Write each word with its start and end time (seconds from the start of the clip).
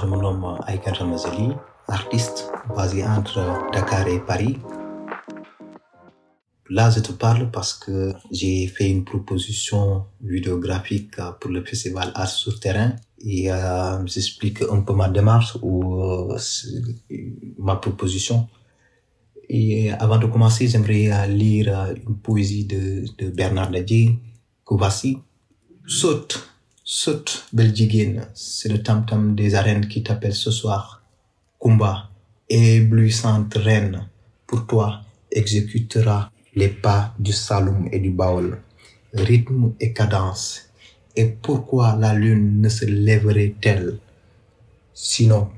Je 0.00 0.06
me 0.06 0.16
nomme 0.16 0.56
Aïkan 0.66 0.92
Ramazeli, 0.92 1.52
artiste 1.86 2.50
basé 2.74 3.04
entre 3.04 3.40
Dakar 3.72 4.08
et 4.08 4.20
Paris. 4.20 4.56
Là, 6.70 6.88
je 6.88 7.00
te 7.00 7.12
parle 7.12 7.50
parce 7.50 7.74
que 7.74 8.12
j'ai 8.30 8.66
fait 8.66 8.88
une 8.88 9.04
proposition 9.04 10.06
vidéographique 10.22 11.16
pour 11.40 11.50
le 11.50 11.62
festival 11.64 12.12
Art 12.14 12.28
sur 12.28 12.58
terrain 12.60 12.94
et 13.18 13.52
euh, 13.52 14.06
j'explique 14.06 14.62
un 14.62 14.80
peu 14.80 14.94
ma 14.94 15.08
démarche 15.10 15.58
ou 15.60 16.02
euh, 16.02 16.38
ma 17.58 17.76
proposition. 17.76 18.48
Et 19.50 19.90
avant 19.92 20.16
de 20.18 20.26
commencer, 20.26 20.68
j'aimerais 20.68 21.28
lire 21.28 21.92
une 22.06 22.16
poésie 22.16 22.64
de, 22.64 23.30
Bernard 23.30 23.70
Dadier, 23.70 24.18
voici. 24.66 25.18
Saute, 25.86 26.49
saute, 26.92 27.46
belle 27.52 27.72
jigéen, 27.72 28.26
c'est 28.34 28.68
le 28.68 28.82
tam-tam 28.82 29.36
des 29.36 29.54
arènes 29.54 29.86
qui 29.86 30.02
t'appelle 30.02 30.34
ce 30.34 30.50
soir. 30.50 31.00
Kumba, 31.62 32.10
éblouissante 32.48 33.54
reine, 33.54 34.08
pour 34.44 34.66
toi 34.66 35.00
exécutera 35.30 36.32
les 36.56 36.68
pas 36.68 37.14
du 37.16 37.32
Saloum 37.32 37.88
et 37.92 38.00
du 38.00 38.10
Baol, 38.10 38.60
rythme 39.14 39.72
et 39.78 39.92
cadence. 39.92 40.62
Et 41.14 41.26
pourquoi 41.26 41.94
la 41.94 42.12
lune 42.12 42.60
ne 42.60 42.68
se 42.68 42.86
lèverait-elle? 42.86 44.00
Sinon 44.92 45.48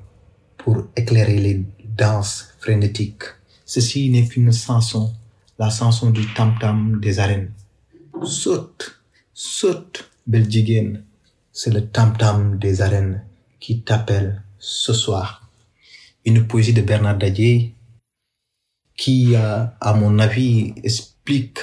pour 0.58 0.84
éclairer 0.94 1.38
les 1.38 1.64
danses 1.96 2.48
frénétiques. 2.58 3.24
Ceci 3.64 4.10
n'est 4.10 4.28
qu'une 4.28 4.52
chanson, 4.52 5.14
la 5.58 5.70
chanson 5.70 6.10
du 6.10 6.26
tam-tam 6.34 7.00
des 7.00 7.18
arènes. 7.18 7.52
Saute, 8.22 9.00
saute, 9.32 10.10
jigéen, 10.30 11.00
c'est 11.52 11.72
le 11.72 11.86
tam-tam 11.86 12.58
des 12.58 12.80
arènes 12.80 13.22
qui 13.60 13.82
t'appelle 13.82 14.42
ce 14.58 14.92
soir. 14.92 15.48
Une 16.24 16.46
poésie 16.46 16.72
de 16.72 16.82
Bernard 16.82 17.18
Dadier 17.18 17.74
qui, 18.96 19.34
à 19.36 19.94
mon 19.94 20.18
avis, 20.18 20.74
explique 20.82 21.58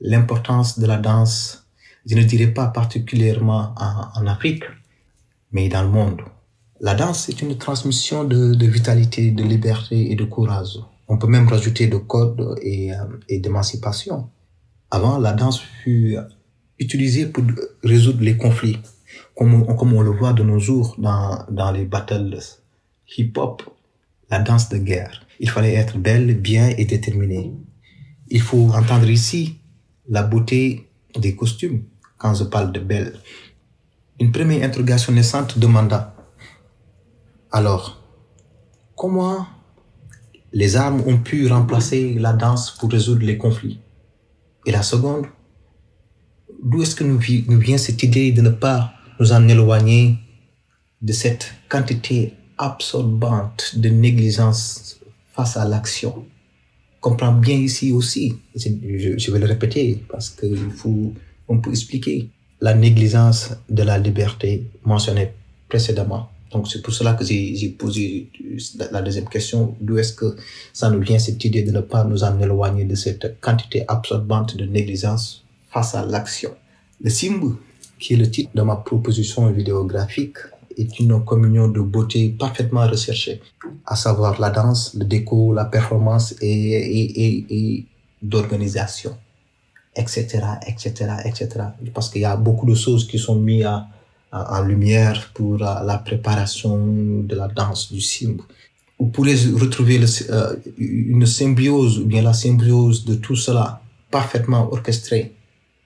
l'importance 0.00 0.78
de 0.78 0.86
la 0.86 0.96
danse, 0.96 1.66
je 2.06 2.16
ne 2.16 2.22
dirais 2.22 2.48
pas 2.48 2.66
particulièrement 2.66 3.74
en, 3.76 4.26
Afrique, 4.26 4.64
mais 5.52 5.68
dans 5.68 5.82
le 5.82 5.88
monde. 5.88 6.20
La 6.80 6.94
danse 6.94 7.28
est 7.28 7.42
une 7.42 7.56
transmission 7.56 8.24
de, 8.24 8.66
vitalité, 8.66 9.30
de 9.30 9.44
liberté 9.44 10.10
et 10.10 10.16
de 10.16 10.24
courage. 10.24 10.78
On 11.08 11.18
peut 11.18 11.28
même 11.28 11.48
rajouter 11.48 11.86
de 11.86 11.98
code 11.98 12.40
euh, 12.40 12.56
et 13.28 13.38
d'émancipation. 13.38 14.30
Avant, 14.90 15.18
la 15.18 15.32
danse 15.32 15.60
fut 15.60 16.16
utilisée 16.78 17.26
pour 17.26 17.44
résoudre 17.84 18.22
les 18.22 18.36
conflits, 18.36 18.78
comme, 19.36 19.76
comme 19.76 19.92
on 19.92 20.02
le 20.02 20.10
voit 20.10 20.32
de 20.32 20.42
nos 20.42 20.58
jours 20.58 20.94
dans, 20.98 21.44
dans 21.50 21.72
les 21.72 21.84
battles 21.84 22.38
hip-hop, 23.16 23.62
la 24.30 24.38
danse 24.38 24.68
de 24.68 24.78
guerre. 24.78 25.26
Il 25.40 25.50
fallait 25.50 25.74
être 25.74 25.98
belle, 25.98 26.38
bien 26.38 26.68
et 26.68 26.84
déterminée. 26.84 27.52
Il 28.28 28.40
faut 28.40 28.70
entendre 28.70 29.10
ici 29.10 29.58
la 30.08 30.22
beauté 30.22 30.88
des 31.18 31.36
costumes 31.36 31.84
quand 32.18 32.34
je 32.34 32.44
parle 32.44 32.72
de 32.72 32.80
belle. 32.80 33.14
Une 34.20 34.32
première 34.32 34.64
interrogation 34.64 35.12
naissante 35.12 35.58
demanda 35.58 36.12
alors, 37.54 38.00
comment 38.96 39.46
les 40.54 40.76
armes 40.76 41.02
ont 41.06 41.18
pu 41.18 41.46
remplacer 41.48 42.14
la 42.14 42.32
danse 42.32 42.70
pour 42.70 42.90
résoudre 42.90 43.26
les 43.26 43.36
conflits? 43.36 43.78
Et 44.64 44.72
la 44.72 44.82
seconde, 44.82 45.26
d'où 46.62 46.80
est-ce 46.80 46.96
que 46.96 47.04
nous, 47.04 47.20
nous 47.48 47.58
vient 47.58 47.76
cette 47.76 48.02
idée 48.02 48.32
de 48.32 48.40
ne 48.40 48.48
pas 48.48 48.94
nous 49.18 49.32
en 49.32 49.46
éloigner 49.48 50.16
de 51.00 51.12
cette 51.12 51.52
quantité 51.68 52.34
absorbante 52.58 53.76
de 53.76 53.88
négligence 53.88 55.00
face 55.34 55.56
à 55.56 55.66
l'action. 55.66 56.24
Comprends 57.00 57.32
bien 57.32 57.56
ici 57.56 57.92
aussi, 57.92 58.34
je, 58.54 59.30
vais 59.30 59.38
le 59.38 59.46
répéter 59.46 60.04
parce 60.08 60.30
qu'il 60.30 60.70
faut, 60.70 61.12
on 61.48 61.58
peut 61.58 61.70
expliquer 61.70 62.28
la 62.60 62.74
négligence 62.74 63.50
de 63.68 63.82
la 63.82 63.98
liberté 63.98 64.70
mentionnée 64.84 65.32
précédemment. 65.68 66.30
Donc 66.52 66.68
c'est 66.68 66.82
pour 66.82 66.92
cela 66.92 67.14
que 67.14 67.24
j'ai 67.24 67.74
posé 67.76 68.30
la 68.92 69.02
deuxième 69.02 69.28
question, 69.28 69.74
d'où 69.80 69.98
est-ce 69.98 70.12
que 70.12 70.36
ça 70.72 70.90
nous 70.90 71.00
vient 71.00 71.18
cette 71.18 71.44
idée 71.44 71.62
de 71.62 71.72
ne 71.72 71.80
pas 71.80 72.04
nous 72.04 72.22
en 72.22 72.38
éloigner 72.38 72.84
de 72.84 72.94
cette 72.94 73.40
quantité 73.40 73.84
absorbante 73.88 74.56
de 74.56 74.66
négligence 74.66 75.44
face 75.70 75.94
à 75.94 76.04
l'action? 76.04 76.54
Le 77.00 77.10
Simbu, 77.10 77.54
qui 78.02 78.14
est 78.14 78.16
le 78.24 78.28
titre 78.28 78.50
de 78.54 78.62
ma 78.62 78.76
proposition 78.76 79.42
vidéographique, 79.52 80.38
est 80.76 80.98
une 80.98 81.24
communion 81.24 81.68
de 81.68 81.80
beauté 81.80 82.20
parfaitement 82.44 82.86
recherchée, 82.94 83.40
à 83.86 83.94
savoir 83.94 84.40
la 84.40 84.50
danse, 84.50 84.94
le 84.98 85.04
déco, 85.04 85.52
la 85.52 85.66
performance 85.66 86.34
et, 86.40 86.72
et, 87.00 87.46
et, 87.56 87.86
d'organisation, 88.20 89.12
etc., 89.94 90.20
etc., 90.66 90.88
etc. 91.24 91.48
Parce 91.94 92.08
qu'il 92.10 92.22
y 92.22 92.24
a 92.24 92.36
beaucoup 92.36 92.66
de 92.66 92.74
choses 92.74 93.06
qui 93.06 93.18
sont 93.18 93.36
mises 93.36 93.68
en 94.32 94.62
lumière 94.62 95.30
pour 95.34 95.58
la 95.58 95.98
préparation 96.08 96.76
de 97.30 97.34
la 97.36 97.48
danse 97.48 97.92
du 97.92 98.00
Simbu. 98.00 98.42
Vous 98.98 99.08
pourrez 99.08 99.34
retrouver 99.64 100.00
euh, 100.30 100.56
une 100.78 101.26
symbiose, 101.26 101.98
ou 101.98 102.04
bien 102.04 102.22
la 102.22 102.32
symbiose 102.32 103.04
de 103.04 103.16
tout 103.16 103.34
cela, 103.34 103.82
parfaitement 104.12 104.72
orchestrée 104.72 105.32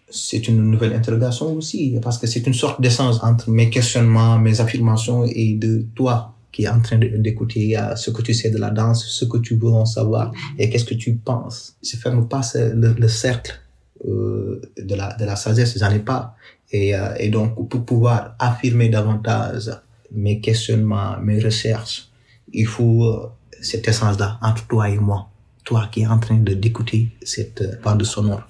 c'est 0.09 0.49
une 0.49 0.62
nouvelle 0.71 0.93
interrogation 0.93 1.53
aussi, 1.55 1.99
parce 2.03 2.19
que 2.19 2.27
c'est 2.27 2.47
une 2.47 2.55
sorte 2.55 2.81
d'essence 2.81 3.22
entre 3.22 3.50
mes 3.50 3.71
questionnements, 3.71 4.39
mes 4.39 4.61
affirmations 4.61 5.25
et 5.25 5.55
de 5.55 5.84
toi 5.94 6.33
qui 6.53 6.65
est 6.65 6.69
en 6.69 6.81
train 6.81 6.99
d'écouter 6.99 7.77
ce 7.97 8.11
que 8.11 8.22
tu 8.22 8.33
sais 8.33 8.50
de 8.50 8.56
la 8.56 8.71
danse, 8.71 9.05
ce 9.05 9.27
que 9.27 9.37
tu 9.37 9.56
veux 9.56 9.72
en 9.72 9.84
savoir 9.84 10.33
et 10.59 10.71
qu'est-ce 10.71 10.87
que 10.87 10.94
tu 10.94 11.17
penses. 11.17 11.77
Je 11.83 11.97
ferme 11.97 12.28
pas 12.28 12.41
le, 12.55 12.94
le 12.94 13.09
cercle 13.09 13.61
euh, 14.06 14.62
de, 14.78 14.94
la, 14.94 15.15
de 15.15 15.25
la 15.25 15.37
sagesse, 15.37 15.78
j'en 15.78 15.91
ai 15.91 15.99
pas. 15.99 16.34
Et, 16.71 16.94
euh, 16.94 17.15
et 17.19 17.28
donc, 17.28 17.69
pour 17.69 17.84
pouvoir 17.84 18.37
affirmer 18.38 18.88
davantage 18.88 19.71
mes 20.12 20.41
questionnements, 20.41 21.19
mes 21.21 21.41
recherches, 21.41 22.09
il 22.53 22.67
faut 22.67 23.05
euh, 23.05 23.31
cette 23.61 23.87
essence-là 23.88 24.38
entre 24.43 24.67
toi 24.67 24.88
et 24.88 24.99
moi, 24.99 25.28
toi 25.65 25.88
qui 25.91 26.03
es 26.03 26.06
en 26.06 26.19
train 26.19 26.37
d'écouter 26.37 27.11
cette 27.23 27.81
bande 27.83 28.05
sonore. 28.05 28.47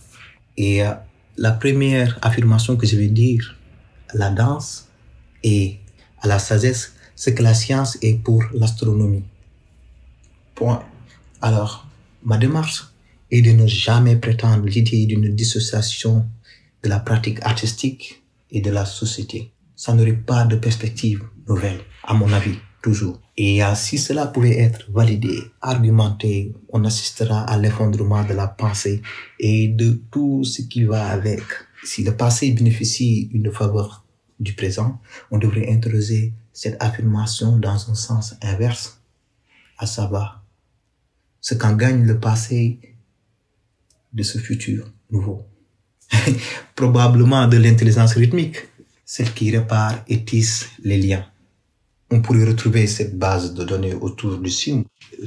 Et 0.57 0.83
la 1.37 1.53
première 1.53 2.19
affirmation 2.23 2.77
que 2.77 2.87
je 2.87 2.97
vais 2.97 3.09
dire, 3.09 3.57
la 4.15 4.31
danse 4.31 4.89
et 5.43 5.79
à 6.21 6.29
la 6.29 6.39
sagesse, 6.39 6.95
c'est 7.15 7.35
que 7.35 7.43
la 7.43 7.55
science 7.55 7.99
est 8.03 8.15
pour 8.23 8.43
l'astronomie. 8.55 9.25
Point. 10.55 10.83
Alors, 11.43 11.87
ma 12.25 12.39
démarche 12.39 12.87
est 13.31 13.43
de 13.43 13.53
ne 13.53 13.67
jamais 13.67 14.17
prétendre 14.17 14.65
l'idée 14.65 15.07
d'une 15.07 15.35
dissociation 15.35 16.27
de 16.83 16.89
la 16.89 17.01
pratique 17.01 17.43
artistique 17.43 18.23
et 18.51 18.61
de 18.61 18.71
la 18.71 18.85
société. 18.85 19.53
Ça 19.75 19.93
n'aurait 19.93 20.13
pas 20.13 20.45
de 20.45 20.57
perspective 20.57 21.23
nouvelle, 21.47 21.81
à 22.05 22.15
mon 22.15 22.33
avis, 22.33 22.59
Et 23.37 23.61
si 23.75 23.99
cela 23.99 24.27
pouvait 24.27 24.59
être 24.59 24.91
validé, 24.91 25.43
argumenté, 25.61 26.55
on 26.69 26.85
assistera 26.85 27.43
à 27.43 27.59
l'effondrement 27.59 28.25
de 28.25 28.33
la 28.33 28.47
pensée 28.47 29.03
et 29.41 29.69
de 29.69 30.01
tout 30.11 30.45
ce 30.45 30.63
qui 30.63 30.85
va 30.85 31.09
avec. 31.09 31.43
Si 31.85 32.05
le 32.05 32.17
passé 32.17 32.53
bénéficie 32.53 33.29
une 33.33 33.51
faveur 33.51 34.05
du 34.39 34.55
présent, 34.55 35.01
on 35.31 35.39
devrait 35.39 35.69
introduire 35.71 36.33
cette 36.53 36.81
affirmation 36.81 37.59
dans 37.59 37.91
un 37.91 37.95
sens 37.95 38.35
inverse, 38.43 39.01
à 39.79 39.87
savoir 39.87 40.45
ce 41.41 41.55
qu'en 41.55 41.75
gagne 41.75 42.05
le 42.05 42.19
passé 42.19 42.79
de 44.13 44.23
ce 44.23 44.39
futur 44.39 44.91
nouveau. 45.11 45.45
Probablement 46.75 47.49
de 47.49 47.57
l'intelligence 47.57 48.15
rythmique, 48.15 48.59
celle 49.05 49.33
qui 49.33 49.51
répare 49.51 50.05
et 50.09 50.25
tisse 50.25 50.67
les 50.83 50.99
liens 50.99 51.27
on 52.11 52.21
pourrait 52.23 52.45
retrouver 52.45 52.87
cette 52.87 53.19
base 53.19 53.55
de 53.55 53.65
données 53.65 53.95
autour 53.95 54.39
du 54.39 54.51
SIM. 54.51 54.85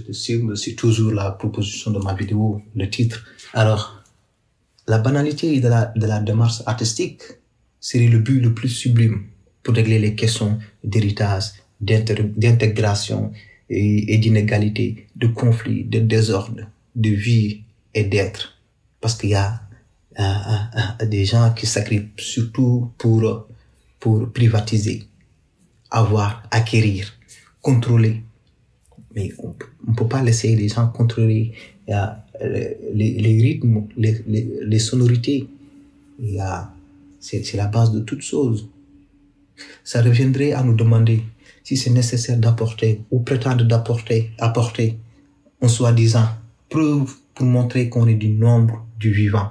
Le 0.08 0.14
SIM, 0.14 0.56
c'est 0.56 0.76
toujours 0.76 1.12
la 1.12 1.31
proposition 1.31 1.92
de 1.92 2.00
ma 2.00 2.14
vidéo, 2.14 2.62
le 2.76 2.90
titre. 2.90 3.26
Alors, 3.54 4.04
la 4.88 4.98
banalité 4.98 5.60
de 5.60 5.68
la, 5.68 5.92
de 5.96 6.06
la 6.06 6.20
démarche 6.20 6.64
artistique 6.66 7.22
serait 7.80 8.08
le 8.08 8.20
but 8.20 8.40
le 8.40 8.54
plus 8.54 8.70
sublime 8.70 9.26
pour 9.64 9.76
régler 9.76 10.00
les 10.00 10.16
questions 10.16 10.58
d'héritage, 10.84 11.52
d'intégration 11.81 13.32
et, 13.70 14.18
d'inégalité, 14.18 15.08
de 15.16 15.28
conflit, 15.28 15.84
de 15.84 16.00
désordre, 16.00 16.62
de 16.96 17.10
vie 17.10 17.64
et 17.94 18.04
d'être. 18.04 18.58
Parce 19.02 19.16
qu'il 19.16 19.30
y 19.30 19.36
a 19.36 19.62
euh, 20.20 20.24
euh, 20.24 21.06
des 21.06 21.25
gens 21.25 21.54
qui 21.54 21.66
sacrifient 21.66 22.10
surtout 22.18 22.92
pour, 22.98 23.48
pour 24.00 24.32
privatiser 24.32 25.09
avoir, 25.91 26.44
acquérir, 26.51 27.13
contrôler. 27.62 28.24
Mais 29.15 29.31
on 29.39 29.56
ne 29.88 29.95
peut 29.95 30.07
pas 30.07 30.21
laisser 30.21 30.56
les 30.56 30.69
gens 30.69 30.88
contrôler 30.88 31.53
euh, 31.89 32.06
les, 32.94 33.41
rythmes, 33.41 33.88
les, 33.97 34.21
les, 34.27 34.50
les 34.62 34.80
sonorités. 34.80 35.47
C'est 37.19 37.56
la 37.56 37.68
base 37.68 37.91
de 37.91 38.00
toute 38.00 38.21
chose. 38.21 38.69
Ça 39.83 40.01
reviendrait 40.01 40.53
à 40.53 40.63
nous 40.63 40.75
demander 40.75 41.24
si 41.63 41.77
c'est 41.77 41.89
nécessaire 41.89 42.38
d'apporter 42.38 43.01
ou 43.12 43.19
prétendre 43.19 43.65
d'apporter, 43.65 44.31
apporter 44.39 44.97
un 45.62 45.68
soi-disant 45.68 46.27
preuve 46.69 47.13
pour 47.36 47.45
montrer 47.45 47.89
qu'on 47.89 48.07
est 48.07 48.15
du 48.15 48.30
nombre 48.30 48.86
du 48.97 49.12
vivant. 49.12 49.50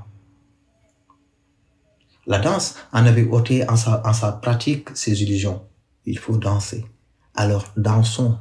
La 2.26 2.38
danse 2.38 2.76
en 2.92 3.06
avait 3.06 3.24
ôté 3.24 3.68
en 3.68 3.76
sa, 3.76 4.06
en 4.06 4.12
sa 4.12 4.32
pratique 4.32 4.88
ses 4.94 5.22
illusions. 5.22 5.62
Il 6.10 6.18
faut 6.18 6.38
danser. 6.38 6.86
Alors 7.34 7.66
dansons 7.76 8.38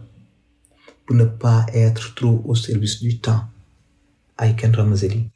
pour 1.05 1.17
ne 1.17 1.25
pas 1.25 1.65
être 1.73 2.15
trop 2.15 2.41
au 2.45 2.55
service 2.55 3.01
du 3.01 3.19
temps. 3.19 3.43
Aiken 4.39 4.73
Ramazeli. 4.73 5.29